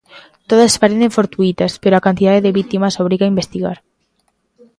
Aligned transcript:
Todas 0.49 0.73
parecen 0.81 1.15
fortuítas, 1.17 1.71
pero 1.81 1.93
a 1.95 2.05
cantidade 2.07 2.43
de 2.45 2.55
vítimas 2.59 2.97
obriga 3.03 3.23
a 3.25 3.31
investigar. 3.33 3.77